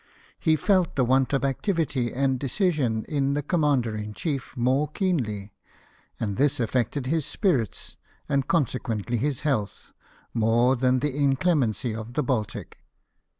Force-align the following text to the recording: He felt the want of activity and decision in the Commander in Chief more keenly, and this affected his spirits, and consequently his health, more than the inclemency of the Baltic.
He 0.39 0.55
felt 0.55 0.95
the 0.95 1.05
want 1.05 1.31
of 1.31 1.45
activity 1.45 2.11
and 2.11 2.39
decision 2.39 3.05
in 3.05 3.35
the 3.35 3.43
Commander 3.43 3.95
in 3.95 4.15
Chief 4.15 4.57
more 4.57 4.87
keenly, 4.87 5.53
and 6.19 6.37
this 6.37 6.59
affected 6.59 7.05
his 7.05 7.23
spirits, 7.23 7.97
and 8.27 8.47
consequently 8.47 9.17
his 9.17 9.41
health, 9.41 9.91
more 10.33 10.75
than 10.75 11.01
the 11.01 11.15
inclemency 11.15 11.93
of 11.95 12.13
the 12.13 12.23
Baltic. 12.23 12.79